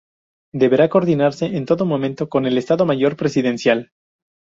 [0.61, 3.91] Deberá coordinarse en todo momento con el Estado Mayor Presidencial.